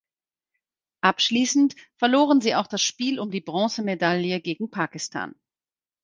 [1.01, 5.35] Abschließend verloren sie auch das Spiel um die Bronzemedaille gegen Pakistan.